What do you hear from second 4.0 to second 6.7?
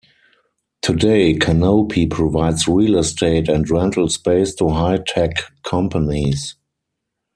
space to high tech companies.